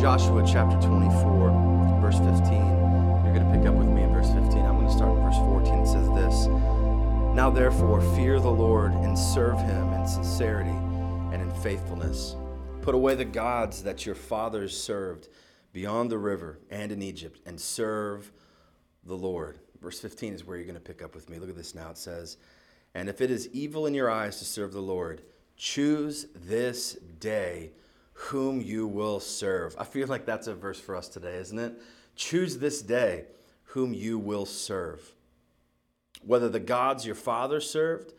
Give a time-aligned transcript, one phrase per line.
[0.00, 2.52] Joshua chapter 24, verse 15.
[3.24, 4.64] You're going to pick up with me in verse 15.
[4.64, 5.74] I'm going to start in verse 14.
[5.74, 6.46] It says this
[7.34, 12.36] Now therefore, fear the Lord and serve him in sincerity and in faithfulness.
[12.80, 15.30] Put away the gods that your fathers served
[15.72, 18.30] beyond the river and in Egypt, and serve
[19.04, 19.58] the Lord.
[19.82, 21.40] Verse 15 is where you're going to pick up with me.
[21.40, 21.90] Look at this now.
[21.90, 22.36] It says,
[22.94, 25.22] And if it is evil in your eyes to serve the Lord,
[25.56, 27.72] choose this day
[28.18, 29.76] whom you will serve.
[29.78, 31.80] I feel like that's a verse for us today, isn't it?
[32.16, 33.26] Choose this day
[33.62, 35.14] whom you will serve.
[36.24, 38.12] Whether the gods your father served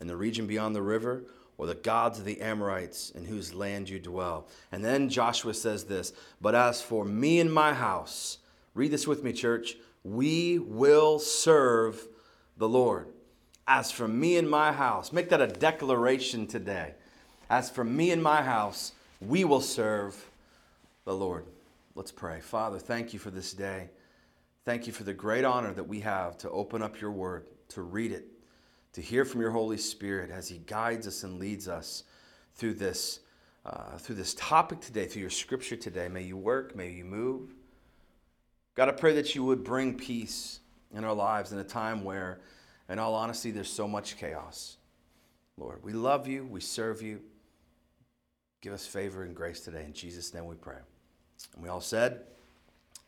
[0.00, 1.24] in the region beyond the river,
[1.56, 4.48] or the gods of the Amorites in whose land you dwell.
[4.72, 8.38] And then Joshua says this But as for me and my house,
[8.74, 12.08] read this with me, church, we will serve
[12.56, 13.06] the Lord.
[13.68, 16.94] As for me and my house, make that a declaration today.
[17.48, 18.92] As for me and my house,
[19.28, 20.30] we will serve
[21.04, 21.46] the Lord.
[21.94, 22.40] Let's pray.
[22.40, 23.90] Father, thank you for this day.
[24.64, 27.82] Thank you for the great honor that we have to open up your word, to
[27.82, 28.26] read it,
[28.94, 32.04] to hear from your Holy Spirit as he guides us and leads us
[32.54, 33.20] through this,
[33.66, 36.08] uh, through this topic today, through your scripture today.
[36.08, 37.54] May you work, may you move.
[38.74, 40.60] God, I pray that you would bring peace
[40.92, 42.40] in our lives in a time where,
[42.88, 44.78] in all honesty, there's so much chaos.
[45.56, 47.20] Lord, we love you, we serve you.
[48.64, 49.84] Give us favor and grace today.
[49.84, 50.78] In Jesus' name we pray.
[51.52, 52.22] And we all said,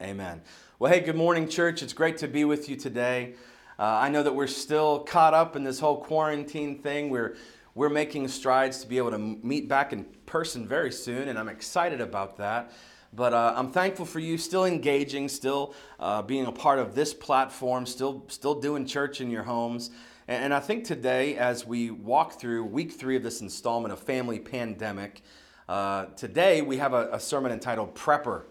[0.03, 0.43] Amen.
[0.79, 1.83] Well, hey, good morning, church.
[1.83, 3.37] It's great to be with you today.
[3.79, 7.09] Uh, I know that we're still caught up in this whole quarantine thing.
[7.09, 7.39] We're,
[7.75, 11.49] we're making strides to be able to meet back in person very soon, and I'm
[11.49, 12.71] excited about that.
[13.15, 17.15] But uh, I'm thankful for you still engaging, still uh, being a part of this
[17.15, 19.89] platform, still, still doing church in your homes.
[20.29, 24.01] And, and I think today, as we walk through week three of this installment of
[24.01, 25.23] Family Pandemic,
[25.69, 28.45] uh, today we have a, a, sermon entitled Prepper.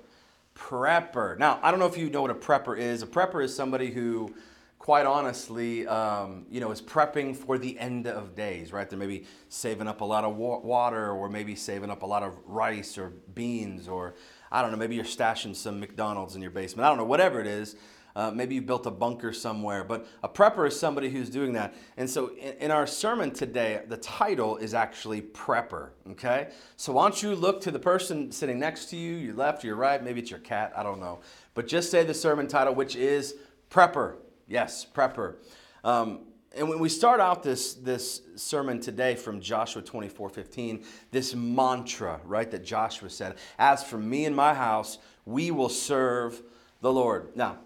[0.53, 1.37] Prepper.
[1.37, 3.01] Now, I don't know if you know what a prepper is.
[3.01, 4.33] A prepper is somebody who,
[4.79, 8.89] quite honestly, um, you know, is prepping for the end of days, right?
[8.89, 12.23] They're maybe saving up a lot of wa- water or maybe saving up a lot
[12.23, 14.15] of rice or beans or,
[14.51, 16.85] I don't know, maybe you're stashing some McDonald's in your basement.
[16.85, 17.75] I don't know, whatever it is.
[18.15, 21.75] Uh, maybe you built a bunker somewhere, but a prepper is somebody who's doing that.
[21.97, 26.47] And so in, in, our sermon today, the title is actually prepper, okay?
[26.77, 29.75] So why don't you look to the person sitting next to you, your left, your
[29.75, 31.19] right, maybe it's your cat, I don't know.
[31.55, 33.35] But just say the sermon title, which is
[33.69, 34.15] prepper.
[34.47, 35.35] Yes, prepper.
[35.83, 36.19] Um,
[36.55, 42.21] and when we start out this, this sermon today from Joshua 24 15, this mantra,
[42.23, 46.41] right, that Joshua said, As for me and my house, we will serve
[46.79, 47.35] the Lord.
[47.35, 47.57] Now,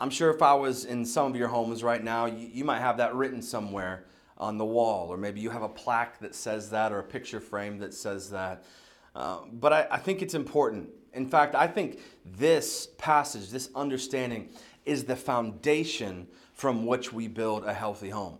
[0.00, 2.80] I'm sure if I was in some of your homes right now, you, you, might
[2.80, 4.06] have that written somewhere
[4.36, 7.40] on the wall, or maybe you have a plaque that says that, or a picture
[7.40, 8.64] frame that says that.
[9.14, 10.88] Uh, but I, I think it's important.
[11.12, 14.48] In fact, I think this passage, this understanding,
[14.84, 18.38] is the foundation from which we build a healthy home.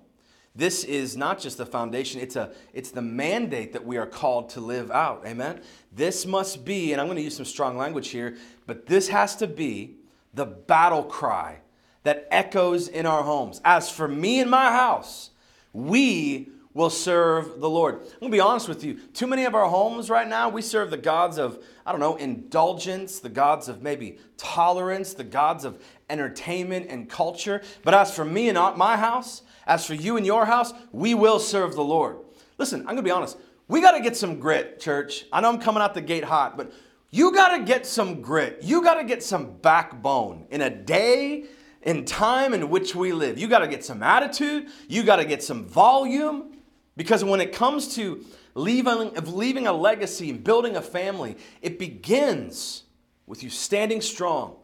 [0.56, 4.50] This is not just the foundation, it's, a, it's the mandate that we are called
[4.50, 5.24] to live out.
[5.26, 5.60] Amen?
[5.92, 8.36] This must be, and I'm going to use some strong language here,
[8.66, 9.96] but this has to be
[10.34, 11.58] the battle cry
[12.02, 13.60] that echoes in our homes.
[13.64, 15.30] As for me and my house,
[15.72, 18.00] we will serve the Lord.
[18.02, 18.98] I'm gonna be honest with you.
[19.14, 22.16] Too many of our homes right now, we serve the gods of, I don't know,
[22.16, 25.80] indulgence, the gods of maybe tolerance, the gods of
[26.10, 27.62] entertainment and culture.
[27.84, 31.38] But as for me and my house, as for you and your house, we will
[31.38, 32.18] serve the Lord.
[32.58, 33.38] Listen, I'm gonna be honest.
[33.68, 35.24] We gotta get some grit, church.
[35.32, 36.72] I know I'm coming out the gate hot, but
[37.14, 38.58] you got to get some grit.
[38.60, 41.44] You got to get some backbone in a day
[41.82, 43.38] in time in which we live.
[43.38, 44.66] You got to get some attitude.
[44.88, 46.56] You got to get some volume.
[46.96, 48.24] Because when it comes to
[48.56, 52.82] leaving, leaving a legacy and building a family, it begins
[53.26, 54.56] with you standing strong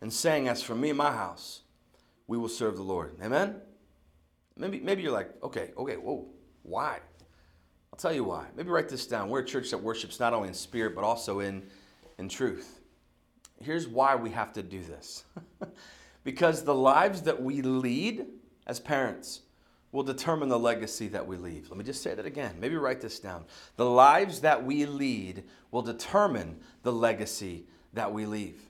[0.00, 1.60] and saying, As for me and my house,
[2.26, 3.16] we will serve the Lord.
[3.22, 3.56] Amen?
[4.56, 6.26] Maybe, maybe you're like, okay, okay, whoa,
[6.62, 7.00] why?
[7.92, 8.46] I'll tell you why.
[8.56, 9.28] Maybe write this down.
[9.28, 11.68] We're a church that worships not only in spirit, but also in
[12.18, 12.80] and truth.
[13.60, 15.24] Here's why we have to do this
[16.24, 18.26] because the lives that we lead
[18.66, 19.40] as parents
[19.90, 21.70] will determine the legacy that we leave.
[21.70, 22.56] Let me just say that again.
[22.60, 23.44] Maybe write this down.
[23.76, 28.60] The lives that we lead will determine the legacy that we leave.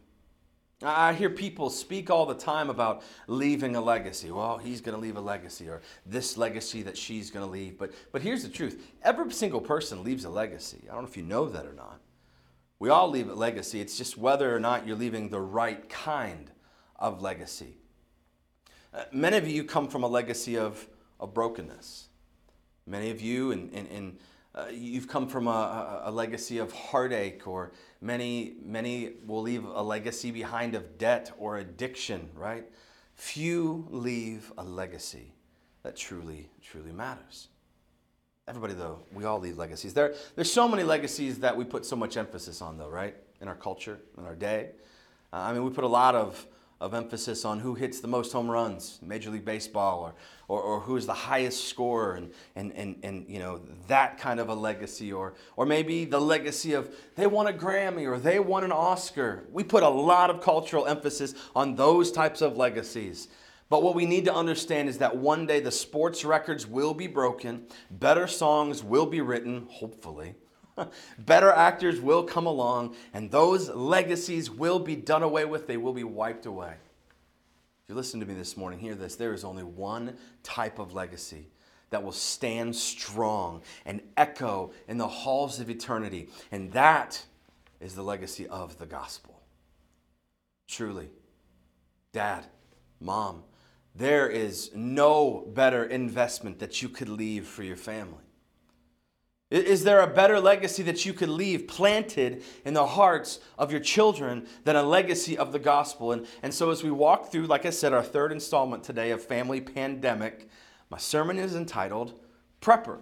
[0.81, 4.31] I hear people speak all the time about leaving a legacy.
[4.31, 7.77] Well, he's going to leave a legacy, or this legacy that she's going to leave.
[7.77, 10.79] But, but here's the truth every single person leaves a legacy.
[10.89, 11.99] I don't know if you know that or not.
[12.81, 13.81] We all leave a legacy.
[13.81, 16.51] It's just whether or not you're leaving the right kind
[16.97, 17.79] of legacy.
[18.95, 20.87] Uh, many of you come from a legacy of,
[21.19, 22.09] of brokenness.
[22.87, 24.19] Many of you, in, in, in
[24.55, 29.83] uh, you've come from a, a, legacy of heartache, or many, many will leave a
[29.83, 32.65] legacy behind of debt or addiction, right?
[33.15, 35.35] Few leave a legacy
[35.83, 37.49] that truly, truly matters.
[38.49, 39.93] Everybody, though, we all leave legacies.
[39.93, 43.15] There, there's so many legacies that we put so much emphasis on, though, right?
[43.43, 44.71] In our culture, in our day.
[45.35, 46.47] Uh, I mean, we put a lot of
[46.81, 50.15] of emphasis on who hits the most home runs, Major League Baseball, or,
[50.47, 54.39] or, or who is the highest scorer, and, and, and, and you know, that kind
[54.39, 58.39] of a legacy, or, or maybe the legacy of they won a Grammy or they
[58.39, 59.45] won an Oscar.
[59.51, 63.27] We put a lot of cultural emphasis on those types of legacies.
[63.71, 67.07] But what we need to understand is that one day the sports records will be
[67.07, 70.35] broken, better songs will be written, hopefully
[71.19, 75.67] Better actors will come along, and those legacies will be done away with.
[75.67, 76.73] They will be wiped away.
[76.73, 79.17] If you listen to me this morning, hear this.
[79.17, 81.49] There is only one type of legacy
[81.91, 87.25] that will stand strong and echo in the halls of eternity, and that
[87.81, 89.41] is the legacy of the gospel.
[90.67, 91.09] Truly,
[92.13, 92.45] dad,
[93.01, 93.43] mom,
[93.99, 98.23] there is no better investment that you could leave for your family.
[99.51, 103.81] Is there a better legacy that you could leave planted in the hearts of your
[103.81, 106.13] children than a legacy of the gospel?
[106.13, 109.25] And, and so, as we walk through, like I said, our third installment today of
[109.25, 110.49] Family Pandemic,
[110.91, 112.21] my sermon is entitled
[112.61, 112.99] Prepper,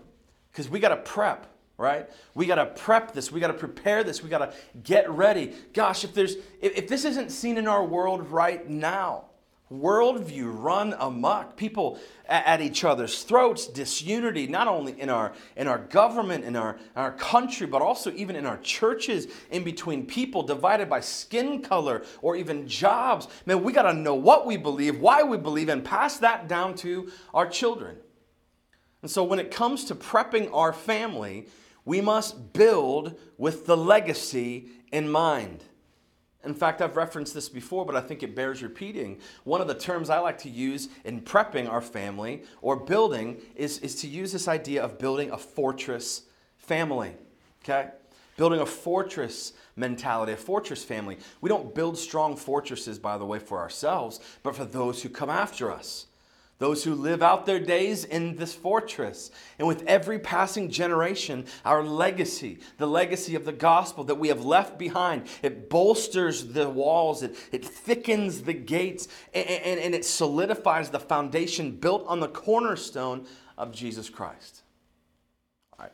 [0.53, 2.09] because we got to prep right?
[2.35, 3.31] We got to prep this.
[3.31, 4.23] We got to prepare this.
[4.23, 5.53] We got to get ready.
[5.75, 9.27] Gosh if there's if, if this isn't seen in our world right now
[9.71, 11.57] worldview run amok.
[11.57, 11.99] People
[12.29, 17.13] at each other's throats disunity not only in our in our government in our, our
[17.13, 22.37] country but also even in our churches in between people divided by skin color or
[22.37, 23.27] even jobs.
[23.45, 26.75] Man we got to know what we believe why we believe and pass that down
[26.77, 27.97] to our children.
[29.03, 31.49] And so when it comes to prepping our family
[31.85, 35.65] we must build with the legacy in mind
[36.47, 39.19] in fact, I've referenced this before, but I think it bears repeating.
[39.45, 43.79] One of the terms I like to use in prepping our family or building is,
[43.81, 46.23] is to use this idea of building a fortress
[46.59, 47.13] family.
[47.65, 47.91] Okay?
[48.37, 51.19] Building a fortress mentality, a fortress family.
[51.41, 55.31] We don't build strong fortresses, by the way, for ourselves, but for those who come
[55.31, 56.07] after us
[56.59, 59.31] those who live out their days in this fortress.
[59.59, 64.45] And with every passing generation, our legacy, the legacy of the gospel that we have
[64.45, 70.05] left behind, it bolsters the walls, it, it thickens the gates, and, and, and it
[70.05, 73.27] solidifies the foundation built on the cornerstone
[73.59, 74.63] of Jesus Christ.
[75.79, 75.93] All right,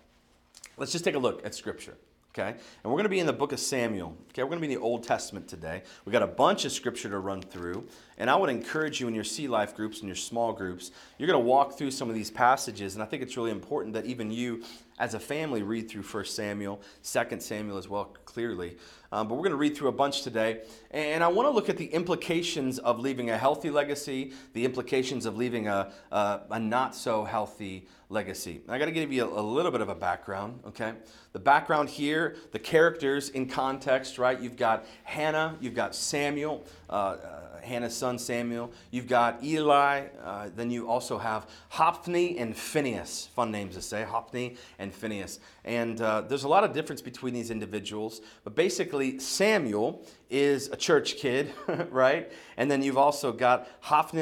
[0.76, 1.97] let's just take a look at Scripture
[2.35, 2.50] okay?
[2.50, 4.43] And we're going to be in the book of Samuel, okay?
[4.43, 5.82] We're going to be in the Old Testament today.
[6.05, 7.87] We've got a bunch of scripture to run through,
[8.19, 11.26] and I would encourage you in your Sea Life groups and your small groups, you're
[11.26, 14.06] going to walk through some of these passages, and I think it's really important that
[14.06, 14.62] even you,
[14.99, 18.76] as a family, read through 1 Samuel, 2 Samuel as well, clearly.
[19.11, 21.69] Um, but we're going to read through a bunch today, and I want to look
[21.69, 26.59] at the implications of leaving a healthy legacy, the implications of leaving a, a, a
[26.59, 28.61] not so healthy legacy.
[28.69, 30.93] I got to give you a, a, little bit of a background, okay?
[31.32, 34.38] The background here, the characters in context, right?
[34.38, 38.73] You've got Hannah, you've got Samuel, uh, uh, Hannah's son Samuel.
[38.91, 40.06] You've got Eli.
[40.23, 43.29] Uh, then you also have Hophni and Phinehas.
[43.35, 45.41] Fun names to say, Hophni and Phinehas.
[45.64, 48.21] And uh, there's a lot of difference between these individuals.
[48.45, 51.52] But basically, Samuel is a church kid,
[51.90, 52.33] right?
[52.57, 54.12] And then you've also got Hophni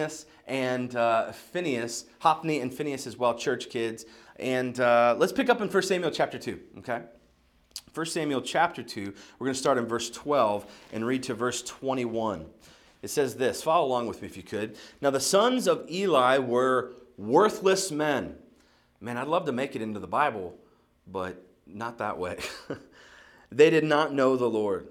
[0.47, 4.05] and uh, Phinehas, Hophni and Phinehas as well, church kids.
[4.37, 7.03] And uh, let's pick up in 1 Samuel chapter 2, okay?
[7.95, 11.63] 1 Samuel chapter 2, we're going to start in verse 12 and read to verse
[11.63, 12.47] 21.
[13.03, 14.77] It says this follow along with me if you could.
[15.01, 18.37] Now, the sons of Eli were worthless men.
[19.01, 20.57] Man, I'd love to make it into the Bible,
[21.07, 22.39] but not that way.
[23.51, 24.89] they did not know the Lord.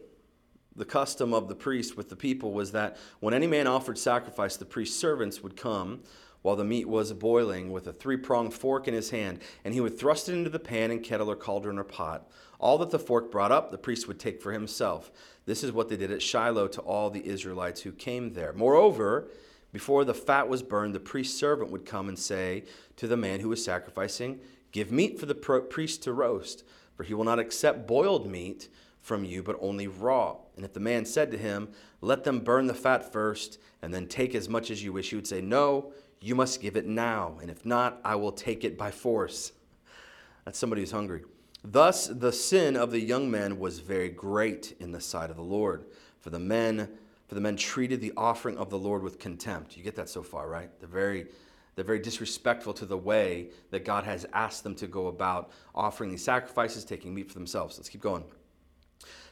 [0.75, 4.55] The custom of the priest with the people was that when any man offered sacrifice,
[4.55, 6.01] the priest's servants would come
[6.41, 9.81] while the meat was boiling with a three pronged fork in his hand, and he
[9.81, 12.29] would thrust it into the pan and kettle or cauldron or pot.
[12.59, 15.11] All that the fork brought up, the priest would take for himself.
[15.45, 18.53] This is what they did at Shiloh to all the Israelites who came there.
[18.53, 19.29] Moreover,
[19.71, 22.63] before the fat was burned, the priest's servant would come and say
[22.97, 24.39] to the man who was sacrificing,
[24.71, 26.63] Give meat for the priest to roast,
[26.95, 28.69] for he will not accept boiled meat
[29.01, 30.37] from you, but only raw.
[30.55, 31.69] And if the man said to him,
[32.01, 35.15] Let them burn the fat first, and then take as much as you wish, he
[35.15, 38.77] would say, No, you must give it now, and if not, I will take it
[38.77, 39.53] by force.
[40.45, 41.23] That's somebody who's hungry.
[41.63, 45.43] Thus, the sin of the young men was very great in the sight of the
[45.43, 45.85] Lord,
[46.19, 46.89] for the men,
[47.27, 49.77] for the men treated the offering of the Lord with contempt.
[49.77, 50.69] You get that so far, right?
[50.79, 51.27] They're very,
[51.79, 56.09] They're very disrespectful to the way that God has asked them to go about offering
[56.09, 57.77] these sacrifices, taking meat for themselves.
[57.77, 58.25] Let's keep going.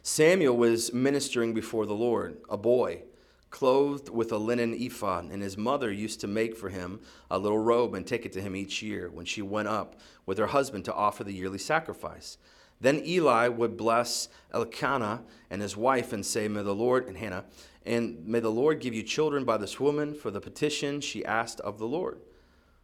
[0.02, 3.02] Samuel was ministering before the Lord, a boy,
[3.50, 7.00] clothed with a linen ephod, and his mother used to make for him
[7.32, 10.38] a little robe and take it to him each year when she went up with
[10.38, 12.38] her husband to offer the yearly sacrifice.
[12.80, 17.46] Then Eli would bless Elkanah and his wife and say, May the Lord, and Hannah,
[17.86, 21.60] and may the Lord give you children by this woman for the petition she asked
[21.62, 22.20] of the Lord.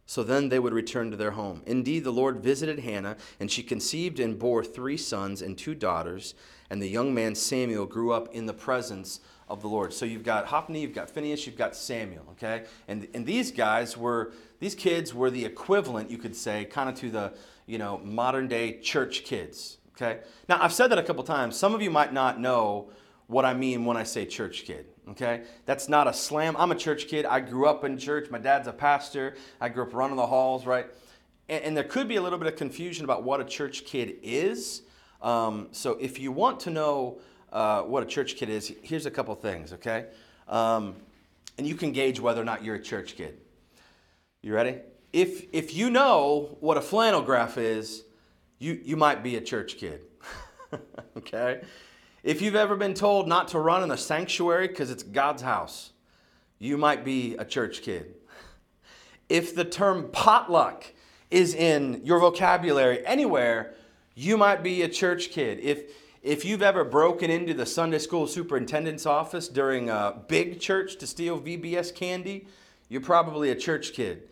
[0.06, 1.62] So then they would return to their home.
[1.66, 6.34] Indeed, the Lord visited Hannah, and she conceived and bore three sons and two daughters.
[6.68, 9.92] And the young man Samuel grew up in the presence of the Lord.
[9.92, 12.64] So you've got Hophni, you've got Phinehas, you've got Samuel, okay?
[12.88, 16.94] And, and these guys were, these kids were the equivalent, you could say, kind of
[16.96, 17.34] to the,
[17.66, 20.20] you know, modern day church kids, okay?
[20.48, 21.56] Now, I've said that a couple times.
[21.56, 22.90] Some of you might not know
[23.26, 24.86] what I mean when I say church kid.
[25.08, 25.42] Okay?
[25.66, 26.56] That's not a slam.
[26.58, 27.26] I'm a church kid.
[27.26, 28.30] I grew up in church.
[28.30, 29.36] My dad's a pastor.
[29.60, 30.86] I grew up running the halls, right?
[31.48, 34.16] And, and there could be a little bit of confusion about what a church kid
[34.22, 34.82] is.
[35.20, 37.18] Um, so if you want to know
[37.54, 40.06] uh, what a church kid is, here's a couple things, okay?
[40.48, 40.96] Um,
[41.56, 43.38] and you can gauge whether or not you're a church kid.
[44.42, 44.80] You ready?
[45.12, 48.02] If, if you know what a flannel graph is,
[48.58, 50.00] you, you might be a church kid.
[51.16, 51.60] okay?
[52.24, 55.92] If you've ever been told not to run in the sanctuary because it's God's house,
[56.58, 58.16] you might be a church kid.
[59.26, 60.84] If the term potluck
[61.30, 63.72] is in your vocabulary anywhere,
[64.14, 65.60] you might be a church kid.
[65.60, 65.90] If
[66.24, 71.06] if you've ever broken into the Sunday school superintendent's office during a big church to
[71.06, 72.46] steal VBS candy,
[72.88, 74.26] you're probably a church kid.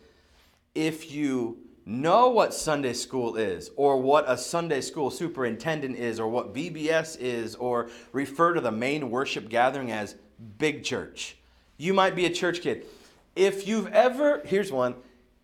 [0.73, 6.27] If you know what Sunday school is, or what a Sunday school superintendent is, or
[6.27, 10.15] what VBS is, or refer to the main worship gathering as
[10.57, 11.37] big church.
[11.77, 12.87] You might be a church kid.
[13.35, 14.95] If you've ever, here's one,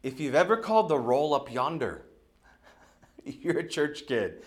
[0.01, 2.06] if you've ever called the roll up yonder,
[3.24, 4.41] you're a church kid.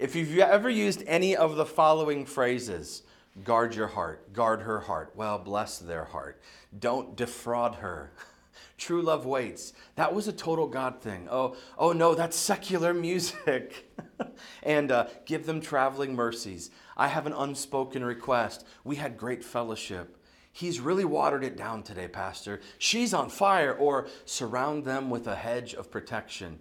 [0.00, 3.02] If you've ever used any of the following phrases,
[3.44, 6.40] guard your heart, guard her heart, well, bless their heart,
[6.78, 8.10] don't defraud her.
[8.78, 9.74] True love waits.
[9.96, 11.28] That was a total God thing.
[11.30, 13.92] Oh, oh no, that's secular music.
[14.62, 16.70] and uh, give them traveling mercies.
[16.96, 18.66] I have an unspoken request.
[18.84, 20.16] We had great fellowship.
[20.50, 22.62] He's really watered it down today, Pastor.
[22.78, 26.58] She's on fire, or surround them with a hedge of protection.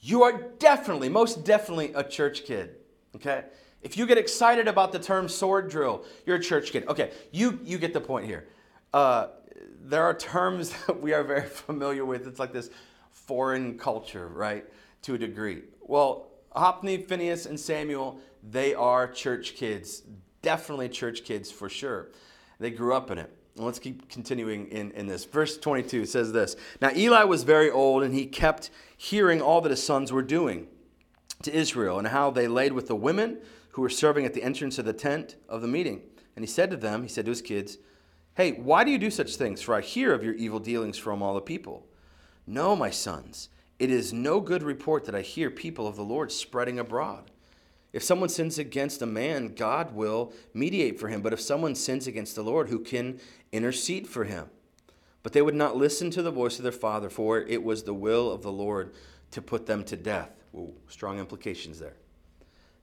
[0.00, 2.76] You are definitely, most definitely, a church kid.
[3.14, 3.44] Okay?
[3.82, 6.88] If you get excited about the term sword drill, you're a church kid.
[6.88, 8.48] Okay, you, you get the point here.
[8.92, 9.28] Uh,
[9.80, 12.26] there are terms that we are very familiar with.
[12.26, 12.70] It's like this
[13.12, 14.64] foreign culture, right?
[15.02, 15.62] To a degree.
[15.82, 20.02] Well, Hophni, Phinehas, and Samuel, they are church kids.
[20.42, 22.08] Definitely church kids for sure.
[22.58, 23.35] They grew up in it.
[23.56, 25.24] Let's keep continuing in, in this.
[25.24, 29.70] Verse 22 says this Now Eli was very old, and he kept hearing all that
[29.70, 30.68] his sons were doing
[31.42, 33.38] to Israel, and how they laid with the women
[33.70, 36.02] who were serving at the entrance of the tent of the meeting.
[36.34, 37.78] And he said to them, He said to his kids,
[38.34, 39.62] Hey, why do you do such things?
[39.62, 41.86] For I hear of your evil dealings from all the people.
[42.46, 43.48] No, my sons,
[43.78, 47.30] it is no good report that I hear people of the Lord spreading abroad.
[47.96, 51.22] If someone sins against a man, God will mediate for him.
[51.22, 53.18] But if someone sins against the Lord, who can
[53.52, 54.50] intercede for him?
[55.22, 57.94] But they would not listen to the voice of their father, for it was the
[57.94, 58.92] will of the Lord
[59.30, 60.28] to put them to death.
[60.54, 61.96] Ooh, strong implications there.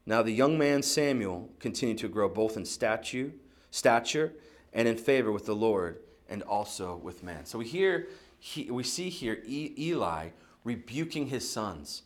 [0.07, 3.33] Now the young man Samuel continued to grow both in stature,
[3.69, 4.33] stature
[4.73, 7.45] and in favor with the Lord and also with man.
[7.45, 8.07] So we hear,
[8.39, 10.29] he, we see here Eli
[10.63, 12.01] rebuking his sons.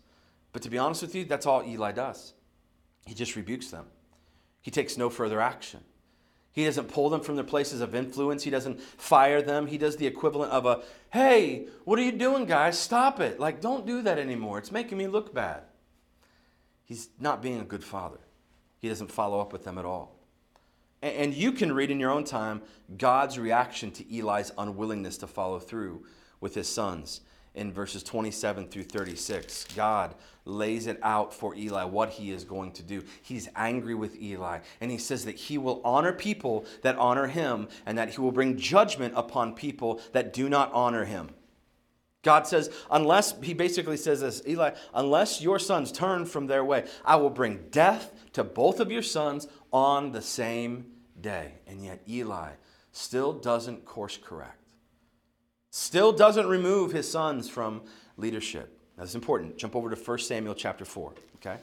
[0.52, 2.34] But to be honest with you, that's all Eli does.
[3.08, 3.86] He just rebukes them.
[4.62, 5.80] He takes no further action.
[6.52, 8.44] He doesn't pull them from their places of influence.
[8.44, 9.68] He doesn't fire them.
[9.68, 12.78] He does the equivalent of a, hey, what are you doing, guys?
[12.78, 13.40] Stop it.
[13.40, 14.58] Like, don't do that anymore.
[14.58, 15.62] It's making me look bad.
[16.84, 18.20] He's not being a good father.
[18.80, 20.16] He doesn't follow up with them at all.
[21.02, 22.62] And you can read in your own time
[22.98, 26.06] God's reaction to Eli's unwillingness to follow through
[26.42, 27.22] with his sons
[27.56, 29.66] in verses 27 through 36.
[29.76, 33.04] God lays it out for Eli what he is going to do.
[33.22, 37.68] He's angry with Eli, and he says that he will honor people that honor him,
[37.86, 41.30] and that he will bring judgment upon people that do not honor him.
[42.24, 46.86] God says, unless, he basically says this, Eli, unless your sons turn from their way,
[47.06, 50.88] I will bring death to both of your sons on the same
[51.22, 51.54] day.
[51.68, 52.50] And yet Eli
[52.92, 54.57] still doesn't course correct,
[55.72, 57.82] still doesn't remove his sons from
[58.18, 58.80] leadership.
[58.98, 59.58] That's important.
[59.58, 61.58] Jump over to 1 Samuel chapter 4, okay?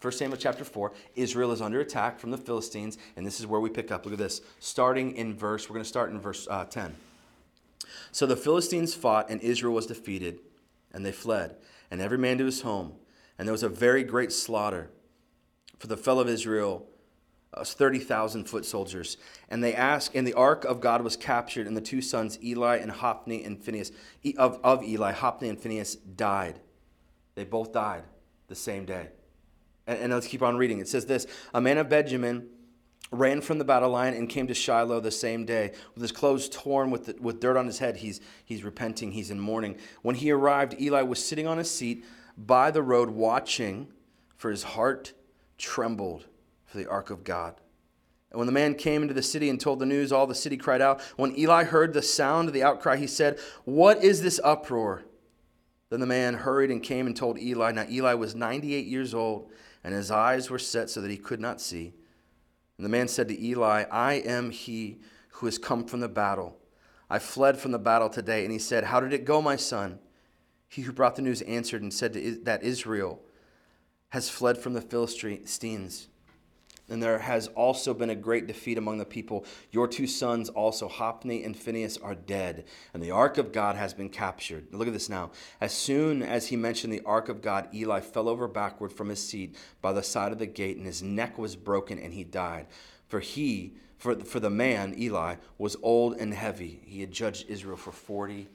[0.00, 3.60] 1 Samuel chapter 4, Israel is under attack from the Philistines, and this is where
[3.60, 4.04] we pick up.
[4.04, 4.40] Look at this.
[4.58, 6.96] Starting in verse, we're going to start in verse uh, 10.
[8.10, 10.40] So the Philistines fought, and Israel was defeated.
[10.92, 11.54] And they fled,
[11.90, 12.94] and every man to his home.
[13.38, 14.90] And there was a very great slaughter.
[15.78, 16.86] For the fellow of Israel
[17.52, 19.16] uh, 30,000 foot soldiers.
[19.48, 22.76] And they asked, and the ark of God was captured, and the two sons, Eli
[22.76, 23.92] and Hophni and Phinehas,
[24.36, 26.60] of, of Eli, Hophni and Phinehas, died.
[27.34, 28.04] They both died
[28.48, 29.08] the same day.
[29.86, 30.78] And, and let's keep on reading.
[30.78, 32.48] It says this A man of Benjamin
[33.12, 36.48] ran from the battle line and came to Shiloh the same day with his clothes
[36.48, 37.96] torn with, the, with dirt on his head.
[37.96, 39.76] He's, he's repenting, he's in mourning.
[40.02, 42.04] When he arrived, Eli was sitting on his seat
[42.36, 43.88] by the road watching,
[44.36, 45.12] for his heart
[45.58, 46.26] trembled
[46.70, 47.54] for the ark of God.
[48.30, 50.56] And when the man came into the city and told the news, all the city
[50.56, 51.00] cried out.
[51.16, 55.02] When Eli heard the sound of the outcry, he said, What is this uproar?
[55.90, 57.72] Then the man hurried and came and told Eli.
[57.72, 59.50] Now Eli was 98 years old,
[59.82, 61.92] and his eyes were set so that he could not see.
[62.78, 65.00] And the man said to Eli, I am he
[65.30, 66.56] who has come from the battle.
[67.10, 68.44] I fled from the battle today.
[68.44, 69.98] And he said, How did it go, my son?
[70.68, 72.12] He who brought the news answered and said
[72.44, 73.20] that Israel
[74.10, 76.06] has fled from the Philistines
[76.90, 79.44] and there has also been a great defeat among the people.
[79.70, 83.94] Your two sons, also Hophni and Phinehas, are dead, and the ark of God has
[83.94, 84.66] been captured.
[84.72, 85.30] Look at this now.
[85.60, 89.26] As soon as he mentioned the ark of God, Eli fell over backward from his
[89.26, 92.66] seat by the side of the gate, and his neck was broken, and he died.
[93.08, 96.80] For he, for, for the man, Eli, was old and heavy.
[96.84, 98.48] He had judged Israel for 40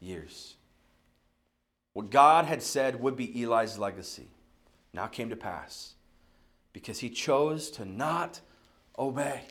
[0.00, 0.56] years.
[1.92, 4.28] What God had said would be Eli's legacy
[4.92, 5.94] now came to pass
[6.72, 8.40] because he chose to not
[8.98, 9.42] obey.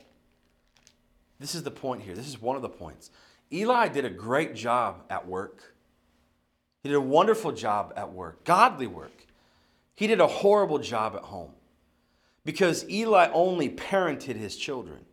[1.38, 2.14] This is the point here.
[2.14, 3.10] This is one of the points.
[3.52, 5.74] Eli did a great job at work.
[6.82, 9.26] He did a wonderful job at work, godly work.
[9.94, 11.52] He did a horrible job at home
[12.44, 15.04] because Eli only parented his children,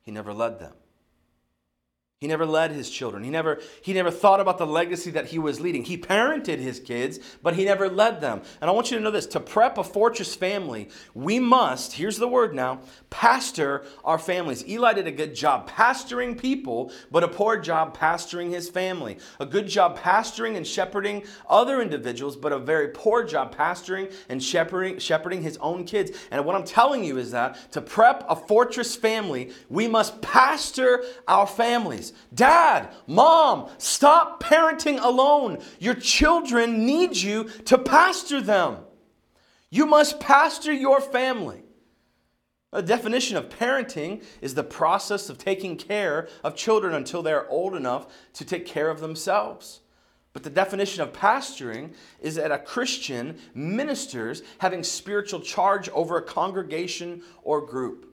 [0.00, 0.72] he never led them.
[2.22, 3.24] He never led his children.
[3.24, 5.82] He never, he never thought about the legacy that he was leading.
[5.82, 8.42] He parented his kids, but he never led them.
[8.60, 12.18] And I want you to know this to prep a fortress family, we must, here's
[12.18, 12.78] the word now,
[13.10, 14.64] pastor our families.
[14.68, 19.18] Eli did a good job pastoring people, but a poor job pastoring his family.
[19.40, 24.40] A good job pastoring and shepherding other individuals, but a very poor job pastoring and
[24.40, 26.16] shepherding, shepherding his own kids.
[26.30, 31.02] And what I'm telling you is that to prep a fortress family, we must pastor
[31.26, 32.11] our families.
[32.34, 35.58] Dad, mom, stop parenting alone.
[35.78, 38.78] Your children need you to pastor them.
[39.70, 41.62] You must pastor your family.
[42.72, 47.74] The definition of parenting is the process of taking care of children until they're old
[47.74, 49.80] enough to take care of themselves.
[50.32, 56.22] But the definition of pastoring is that a Christian ministers having spiritual charge over a
[56.22, 58.11] congregation or group.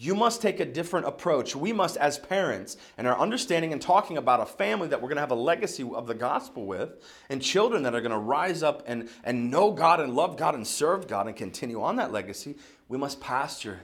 [0.00, 1.56] You must take a different approach.
[1.56, 5.16] We must, as parents, and our understanding and talking about a family that we're going
[5.16, 8.62] to have a legacy of the gospel with, and children that are going to rise
[8.62, 12.12] up and, and know God and love God and serve God and continue on that
[12.12, 12.54] legacy,
[12.86, 13.80] we must pasture.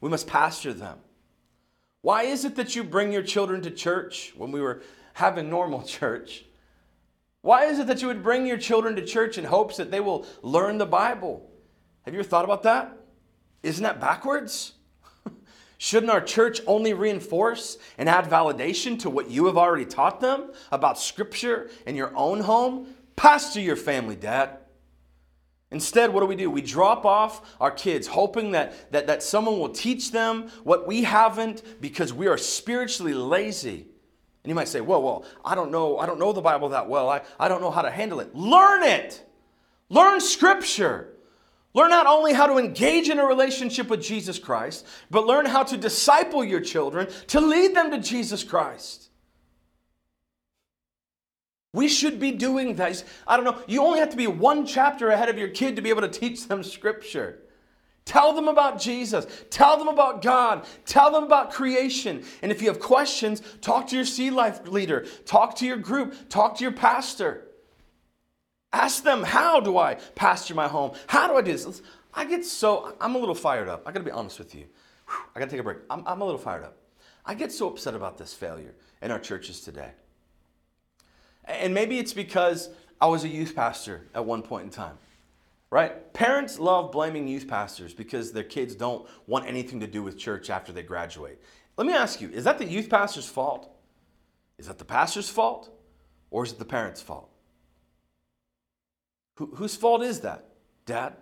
[0.00, 0.98] We must pasture them.
[2.00, 4.82] Why is it that you bring your children to church when we were
[5.14, 6.44] having normal church?
[7.42, 10.00] Why is it that you would bring your children to church in hopes that they
[10.00, 11.48] will learn the Bible?
[12.04, 12.98] Have you ever thought about that?
[13.62, 14.72] Isn't that backwards?
[15.82, 20.52] Shouldn't our church only reinforce and add validation to what you have already taught them
[20.70, 22.94] about Scripture in your own home?
[23.16, 24.58] Pastor your family, Dad.
[25.72, 26.48] Instead, what do we do?
[26.48, 31.02] We drop off our kids, hoping that, that, that someone will teach them what we
[31.02, 33.88] haven't because we are spiritually lazy.
[34.44, 36.88] And you might say, well, well, I don't know, I don't know the Bible that
[36.88, 37.10] well.
[37.10, 38.32] I, I don't know how to handle it.
[38.36, 39.28] Learn it.
[39.88, 41.12] Learn scripture.
[41.74, 45.62] Learn not only how to engage in a relationship with Jesus Christ, but learn how
[45.62, 49.08] to disciple your children to lead them to Jesus Christ.
[51.72, 53.02] We should be doing that.
[53.26, 55.82] I don't know, you only have to be one chapter ahead of your kid to
[55.82, 57.38] be able to teach them scripture.
[58.04, 59.26] Tell them about Jesus.
[59.48, 60.66] Tell them about God.
[60.84, 62.24] Tell them about creation.
[62.42, 66.28] And if you have questions, talk to your Sea Life leader, talk to your group,
[66.28, 67.46] talk to your pastor.
[68.72, 70.92] Ask them, how do I pasture my home?
[71.06, 71.82] How do I do this?
[72.14, 73.82] I get so, I'm a little fired up.
[73.86, 74.64] I gotta be honest with you.
[75.08, 75.78] I gotta take a break.
[75.90, 76.76] I'm, I'm a little fired up.
[77.24, 79.90] I get so upset about this failure in our churches today.
[81.44, 84.96] And maybe it's because I was a youth pastor at one point in time,
[85.70, 86.12] right?
[86.12, 90.50] Parents love blaming youth pastors because their kids don't want anything to do with church
[90.50, 91.40] after they graduate.
[91.76, 93.68] Let me ask you is that the youth pastor's fault?
[94.58, 95.70] Is that the pastor's fault?
[96.30, 97.31] Or is it the parent's fault?
[99.36, 100.46] Who, whose fault is that,
[100.86, 101.16] Dad?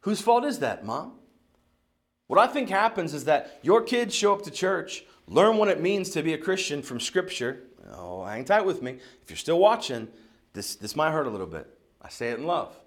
[0.00, 1.12] Whose fault is that, Mom?
[2.26, 5.80] What I think happens is that your kids show up to church, learn what it
[5.80, 7.64] means to be a Christian from Scripture.
[7.94, 8.98] Oh, hang tight with me.
[9.22, 10.08] If you're still watching,
[10.52, 11.68] this, this might hurt a little bit.
[12.00, 12.78] I say it in love.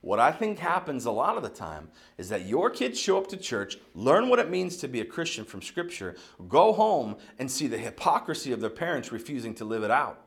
[0.00, 3.26] What I think happens a lot of the time is that your kids show up
[3.28, 6.16] to church, learn what it means to be a Christian from Scripture,
[6.48, 10.25] go home and see the hypocrisy of their parents refusing to live it out.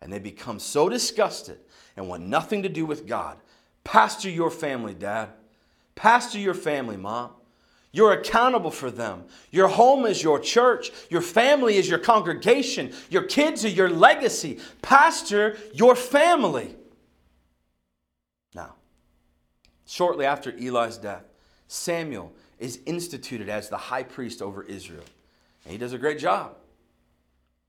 [0.00, 1.58] And they become so disgusted
[1.96, 3.36] and want nothing to do with God.
[3.84, 5.30] Pastor your family, dad.
[5.94, 7.30] Pastor your family, mom.
[7.90, 9.24] You're accountable for them.
[9.50, 10.92] Your home is your church.
[11.08, 12.92] Your family is your congregation.
[13.08, 14.60] Your kids are your legacy.
[14.82, 16.76] Pastor your family.
[18.54, 18.74] Now,
[19.86, 21.24] shortly after Eli's death,
[21.66, 25.04] Samuel is instituted as the high priest over Israel.
[25.64, 26.56] And he does a great job.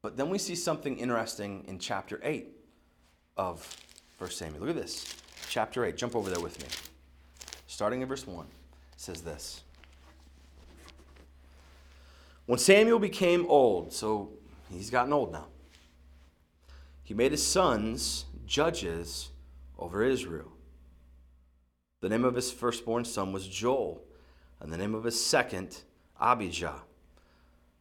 [0.01, 2.47] But then we see something interesting in chapter 8
[3.35, 3.77] of
[4.17, 4.61] 1 Samuel.
[4.61, 5.15] Look at this.
[5.49, 5.97] Chapter 8.
[5.97, 6.67] Jump over there with me.
[7.67, 8.51] Starting in verse 1, it
[8.95, 9.61] says this.
[12.45, 14.31] When Samuel became old, so
[14.71, 15.47] he's gotten old now,
[17.03, 19.29] he made his sons judges
[19.77, 20.51] over Israel.
[22.01, 24.01] The name of his firstborn son was Joel,
[24.59, 25.83] and the name of his second,
[26.19, 26.81] Abijah.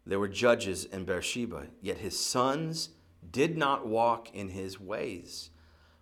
[0.08, 2.88] They were judges in Beersheba, yet his sons
[3.30, 5.50] did not walk in his ways,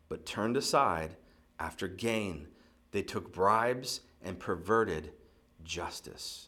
[0.08, 1.16] but turned aside
[1.58, 2.46] after gain.
[2.92, 5.10] They took bribes and perverted
[5.64, 6.46] justice.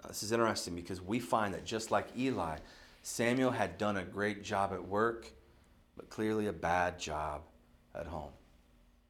[0.00, 2.58] Now, this is interesting because we find that just like Eli,
[3.02, 5.32] Samuel had done a great job at work,
[5.96, 7.42] but clearly a bad job
[7.96, 8.30] at home.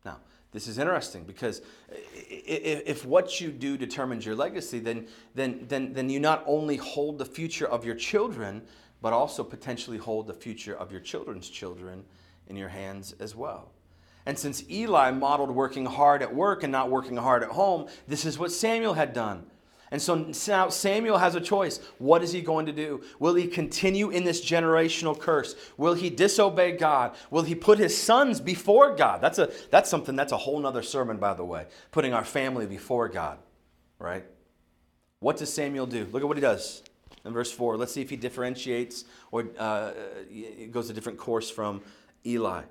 [0.06, 0.20] Now,
[0.52, 6.10] this is interesting because if what you do determines your legacy, then, then, then, then
[6.10, 8.62] you not only hold the future of your children,
[9.00, 12.04] but also potentially hold the future of your children's children
[12.48, 13.70] in your hands as well.
[14.26, 18.24] And since Eli modeled working hard at work and not working hard at home, this
[18.24, 19.46] is what Samuel had done.
[19.92, 21.81] And so now Samuel has a choice.
[21.98, 23.03] What is he going to do?
[23.18, 25.57] Will he continue in this generational curse?
[25.76, 27.16] Will he disobey God?
[27.31, 29.20] Will he put his sons before God?
[29.20, 32.66] That's, a, that's something, that's a whole nother sermon, by the way, putting our family
[32.66, 33.38] before God,
[33.98, 34.24] right?
[35.18, 36.07] What does Samuel do?
[36.12, 36.83] Look at what he does
[37.24, 37.76] in verse 4.
[37.76, 39.90] Let's see if he differentiates or uh,
[40.70, 41.83] goes a different course from
[42.24, 42.62] Eli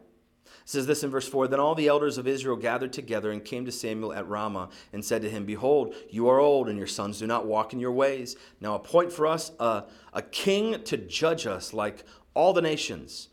[0.69, 3.65] says this in verse 4 Then all the elders of Israel gathered together and came
[3.65, 7.17] to Samuel at Ramah and said to him, Behold, you are old, and your sons
[7.17, 8.35] do not walk in your ways.
[8.61, 12.03] Now appoint for us a, a king to judge us like
[12.35, 13.29] all the nations.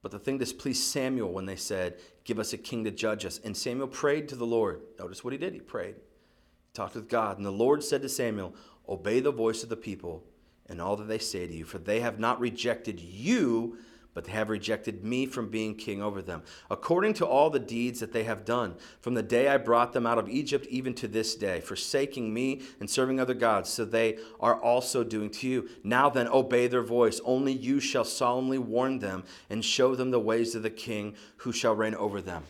[0.00, 3.40] But the thing displeased Samuel when they said, Give us a king to judge us.
[3.44, 4.80] And Samuel prayed to the Lord.
[4.98, 5.52] Notice what he did.
[5.52, 5.96] He prayed.
[5.96, 7.36] He talked with God.
[7.36, 8.54] And the Lord said to Samuel,
[8.88, 10.24] Obey the voice of the people
[10.66, 13.76] and all that they say to you, for they have not rejected you
[14.14, 18.00] but they have rejected me from being king over them, according to all the deeds
[18.00, 21.08] that they have done, from the day I brought them out of Egypt even to
[21.08, 25.68] this day, forsaking me and serving other gods, so they are also doing to you.
[25.82, 27.20] Now then, obey their voice.
[27.24, 31.52] Only you shall solemnly warn them and show them the ways of the king who
[31.52, 32.44] shall reign over them.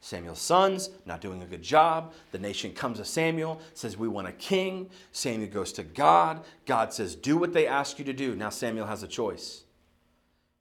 [0.00, 2.12] Samuel's sons, not doing a good job.
[2.32, 4.90] The nation comes to Samuel, says, We want a king.
[5.12, 6.44] Samuel goes to God.
[6.66, 8.34] God says, Do what they ask you to do.
[8.34, 9.62] Now Samuel has a choice.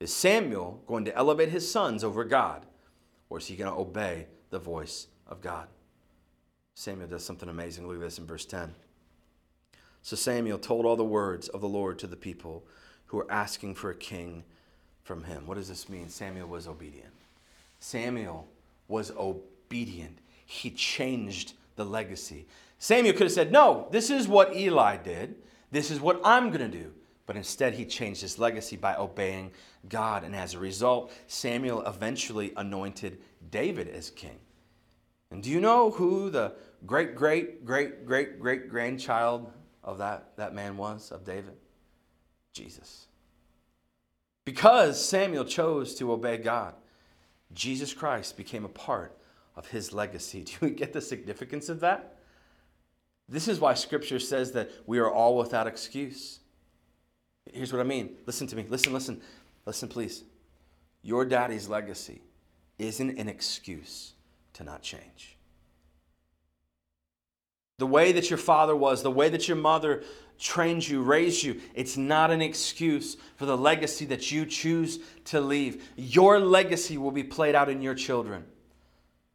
[0.01, 2.65] Is Samuel going to elevate his sons over God,
[3.29, 5.67] or is he going to obey the voice of God?
[6.73, 7.85] Samuel does something amazing.
[7.85, 8.73] Look at this in verse 10.
[10.01, 12.65] So Samuel told all the words of the Lord to the people
[13.05, 14.43] who were asking for a king
[15.03, 15.45] from him.
[15.45, 16.09] What does this mean?
[16.09, 17.13] Samuel was obedient.
[17.79, 18.47] Samuel
[18.87, 20.17] was obedient.
[20.47, 22.47] He changed the legacy.
[22.79, 25.35] Samuel could have said, No, this is what Eli did.
[25.69, 26.91] This is what I'm going to do.
[27.31, 29.51] But instead, he changed his legacy by obeying
[29.87, 30.25] God.
[30.25, 34.37] And as a result, Samuel eventually anointed David as king.
[35.31, 39.49] And do you know who the great, great, great, great, great grandchild
[39.81, 41.53] of that, that man was, of David?
[42.51, 43.07] Jesus.
[44.43, 46.73] Because Samuel chose to obey God,
[47.53, 49.17] Jesus Christ became a part
[49.55, 50.43] of his legacy.
[50.59, 52.17] Do you get the significance of that?
[53.29, 56.40] This is why Scripture says that we are all without excuse.
[57.51, 58.17] Here's what I mean.
[58.25, 58.65] Listen to me.
[58.69, 59.21] Listen, listen.
[59.65, 60.23] Listen, please.
[61.03, 62.21] Your daddy's legacy
[62.77, 64.13] isn't an excuse
[64.53, 65.37] to not change.
[67.77, 70.03] The way that your father was, the way that your mother
[70.37, 75.41] trained you, raised you, it's not an excuse for the legacy that you choose to
[75.41, 75.83] leave.
[75.95, 78.45] Your legacy will be played out in your children.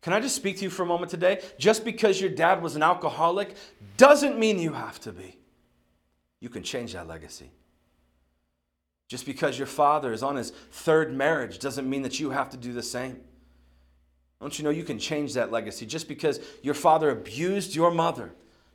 [0.00, 1.42] Can I just speak to you for a moment today?
[1.58, 3.56] Just because your dad was an alcoholic
[3.96, 5.36] doesn't mean you have to be.
[6.40, 7.50] You can change that legacy.
[9.08, 12.56] Just because your father is on his third marriage doesn't mean that you have to
[12.56, 13.20] do the same.
[14.40, 15.86] Don't you know you can change that legacy?
[15.86, 18.32] Just because your father abused your mother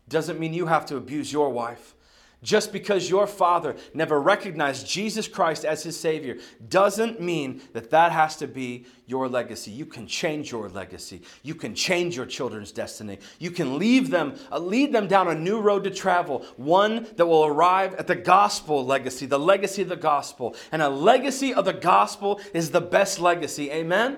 [0.10, 1.96] doesn't mean you have to abuse your wife.
[2.44, 6.38] Just because your father never recognized Jesus Christ as his Savior
[6.70, 9.70] doesn't mean that that has to be your legacy.
[9.70, 11.22] You can change your legacy.
[11.44, 13.20] You can change your children's destiny.
[13.38, 17.28] You can leave them, uh, lead them down a new road to travel, one that
[17.28, 20.56] will arrive at the gospel legacy, the legacy of the gospel.
[20.72, 23.70] And a legacy of the gospel is the best legacy.
[23.70, 24.18] Amen?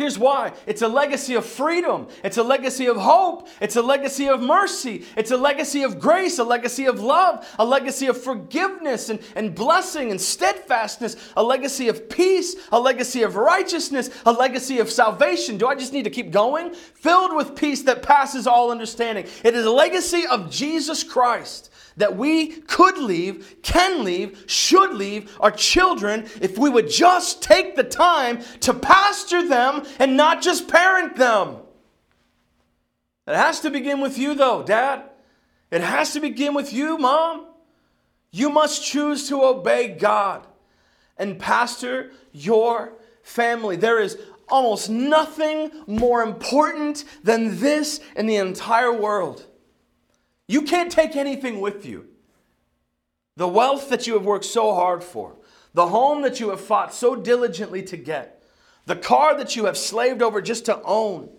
[0.00, 4.30] Here's why it's a legacy of freedom, it's a legacy of hope, it's a legacy
[4.30, 9.10] of mercy, it's a legacy of grace, a legacy of love, a legacy of forgiveness
[9.10, 14.78] and, and blessing and steadfastness, a legacy of peace, a legacy of righteousness, a legacy
[14.78, 15.58] of salvation.
[15.58, 16.72] Do I just need to keep going?
[16.72, 19.26] Filled with peace that passes all understanding.
[19.44, 25.36] It is a legacy of Jesus Christ that we could leave, can leave, should leave
[25.40, 30.68] our children if we would just take the time to pastor them and not just
[30.68, 31.56] parent them.
[33.26, 35.04] It has to begin with you, though, Dad.
[35.70, 37.46] It has to begin with you, Mom.
[38.32, 40.46] You must choose to obey God
[41.16, 43.76] and pastor your family.
[43.76, 49.46] There is almost nothing more important than this in the entire world.
[50.50, 52.08] You can't take anything with you.
[53.36, 55.36] The wealth that you have worked so hard for,
[55.74, 58.42] the home that you have fought so diligently to get,
[58.84, 61.30] the car that you have slaved over just to own,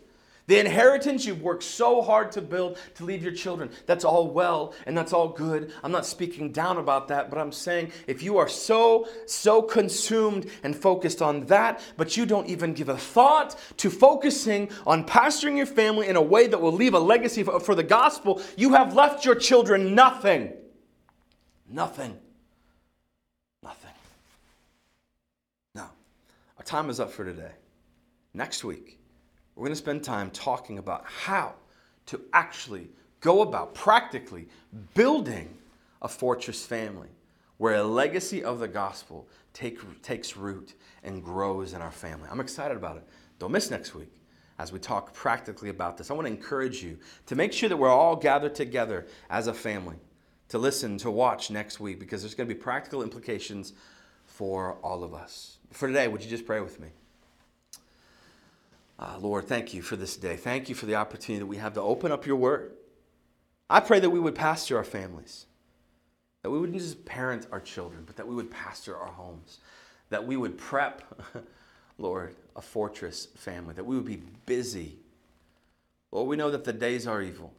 [0.51, 3.69] the inheritance you've worked so hard to build to leave your children.
[3.85, 5.71] That's all well and that's all good.
[5.81, 10.51] I'm not speaking down about that, but I'm saying if you are so, so consumed
[10.61, 15.55] and focused on that, but you don't even give a thought to focusing on pastoring
[15.55, 18.73] your family in a way that will leave a legacy for, for the gospel, you
[18.73, 20.51] have left your children nothing.
[21.69, 22.19] Nothing.
[23.63, 23.93] Nothing.
[25.73, 25.91] Now,
[26.57, 27.53] our time is up for today.
[28.33, 28.97] Next week,
[29.55, 31.53] we're going to spend time talking about how
[32.07, 34.47] to actually go about practically
[34.93, 35.57] building
[36.01, 37.09] a fortress family
[37.57, 42.27] where a legacy of the gospel take, takes root and grows in our family.
[42.31, 43.03] I'm excited about it.
[43.37, 44.11] Don't miss next week
[44.57, 46.09] as we talk practically about this.
[46.09, 49.53] I want to encourage you to make sure that we're all gathered together as a
[49.53, 49.97] family
[50.49, 53.73] to listen, to watch next week because there's going to be practical implications
[54.25, 55.57] for all of us.
[55.71, 56.89] For today, would you just pray with me?
[59.01, 60.35] Uh, Lord, thank you for this day.
[60.35, 62.73] Thank you for the opportunity that we have to open up your word.
[63.67, 65.47] I pray that we would pastor our families,
[66.43, 69.57] that we wouldn't just parent our children, but that we would pastor our homes,
[70.11, 71.01] that we would prep,
[71.97, 74.97] Lord, a fortress family, that we would be busy.
[76.11, 77.53] Lord, we know that the days are evil.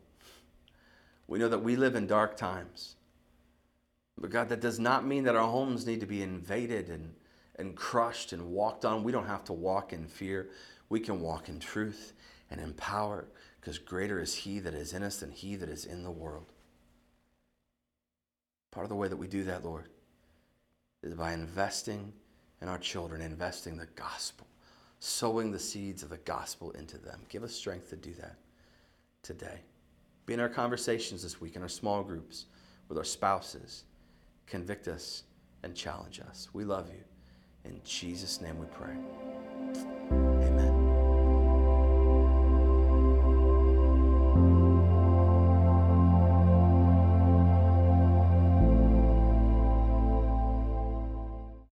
[1.27, 2.95] We know that we live in dark times.
[4.17, 7.15] But God, that does not mean that our homes need to be invaded and,
[7.57, 9.03] and crushed and walked on.
[9.03, 10.51] We don't have to walk in fear
[10.93, 12.13] we can walk in truth
[12.51, 13.25] and in power
[13.59, 16.53] because greater is He that is in us than He that is in the world.
[18.71, 19.87] Part of the way that we do that, Lord,
[21.03, 22.13] is by investing
[22.61, 24.47] in our children, investing the gospel,
[24.99, 27.23] sowing the seeds of the gospel into them.
[27.31, 28.37] Give us strength to do that
[29.23, 29.63] today.
[30.27, 32.45] Be in our conversations this week, in our small groups,
[32.91, 33.85] with our spouses.
[34.47, 35.23] Convict us
[35.63, 36.51] and challenge us.
[36.53, 37.03] We love you.
[37.65, 40.02] In Jesus' name we pray.